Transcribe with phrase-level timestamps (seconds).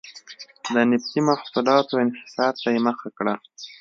[0.73, 3.33] د نفتي محصولاتو انحصار ته یې مخه کړه.